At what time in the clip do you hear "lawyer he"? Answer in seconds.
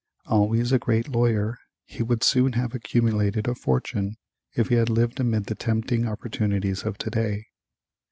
1.09-2.01